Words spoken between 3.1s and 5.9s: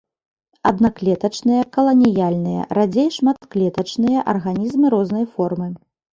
шматклетачныя арганізмы рознай формы.